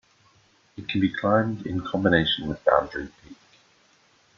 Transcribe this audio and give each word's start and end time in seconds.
It 0.77 0.87
can 0.89 0.99
be 0.99 1.13
climbed 1.13 1.67
in 1.67 1.79
combination 1.81 2.47
with 2.49 2.65
Boundary 2.65 3.11
Peak. 3.23 3.37